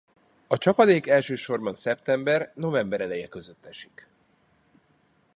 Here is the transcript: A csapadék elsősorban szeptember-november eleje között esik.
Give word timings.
A 0.47 0.57
csapadék 0.57 1.07
elsősorban 1.07 1.73
szeptember-november 1.75 3.01
eleje 3.01 3.27
között 3.27 3.65
esik. 3.65 4.07